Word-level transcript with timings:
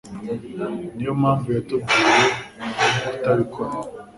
Niyo 0.95 1.13
mpamvu 1.21 1.47
yatubwiye 1.57 2.15
kutabikora. 3.07 3.71